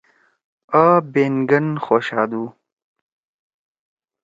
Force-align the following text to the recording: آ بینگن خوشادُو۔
آ 0.85 0.87
بینگن 1.13 1.67
خوشادُو۔ 1.83 2.43